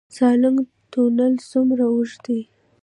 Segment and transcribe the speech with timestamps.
[0.15, 0.57] سالنګ
[0.91, 2.39] تونل څومره اوږد دی؟